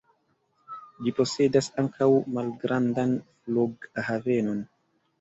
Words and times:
Ĝi 1.07 1.13
posedas 1.19 1.69
ankaŭ 1.85 2.09
malgrandan 2.39 3.17
flughavenon. 3.31 4.69